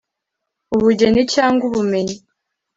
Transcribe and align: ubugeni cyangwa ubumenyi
ubugeni 0.75 1.21
cyangwa 1.33 1.63
ubumenyi 1.69 2.15